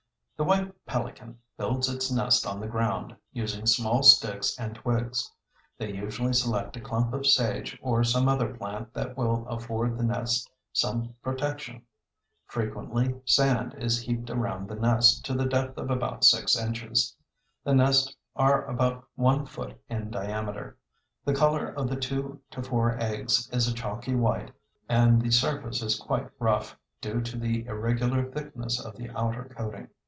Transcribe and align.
The 0.37 0.45
White 0.47 0.85
Pelican 0.87 1.37
builds 1.55 1.87
its 1.87 2.09
nest 2.11 2.47
on 2.47 2.59
the 2.59 2.67
ground 2.67 3.15
using 3.31 3.67
small 3.67 4.01
sticks 4.01 4.57
and 4.57 4.73
twigs. 4.73 5.31
They 5.77 5.93
usually 5.93 6.33
select 6.33 6.75
a 6.75 6.81
clump 6.81 7.13
of 7.13 7.27
sage 7.27 7.77
or 7.79 8.03
some 8.03 8.27
other 8.27 8.51
plant 8.51 8.91
that 8.95 9.15
will 9.15 9.47
afford 9.47 9.99
the 9.99 10.03
nest 10.03 10.49
some 10.73 11.13
protection. 11.21 11.83
Frequently 12.47 13.13
sand 13.23 13.75
is 13.77 14.01
heaped 14.01 14.31
around 14.31 14.67
the 14.67 14.73
nest 14.75 15.23
to 15.25 15.35
the 15.35 15.45
depth 15.45 15.77
of 15.77 15.91
about 15.91 16.23
six 16.23 16.57
inches. 16.57 17.15
The 17.63 17.75
nests 17.75 18.11
are 18.35 18.65
about 18.65 19.07
one 19.13 19.45
foot 19.45 19.79
in 19.89 20.09
diameter. 20.09 20.75
The 21.23 21.35
color 21.35 21.67
of 21.67 21.87
the 21.87 21.97
two 21.97 22.41
to 22.49 22.63
four 22.63 22.97
eggs 22.99 23.47
is 23.53 23.67
a 23.67 23.75
chalky 23.75 24.15
white 24.15 24.49
and 24.89 25.21
the 25.21 25.29
surface 25.29 25.83
is 25.83 25.99
quite 25.99 26.31
rough, 26.39 26.75
due 26.99 27.21
to 27.21 27.37
the 27.37 27.63
irregular 27.67 28.25
thickness 28.31 28.83
of 28.83 28.95
the 28.95 29.11
outer 29.11 29.43
coating. 29.55 29.87